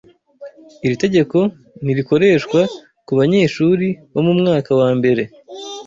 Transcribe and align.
Iri 0.85 0.95
tegeko 1.03 1.37
ntirikoreshwa 1.83 2.59
kubanyeshuri 3.07 3.87
bo 4.13 4.21
mu 4.27 4.33
mwaka 4.39 4.71
wa 4.79 4.89
mbere. 4.97 5.23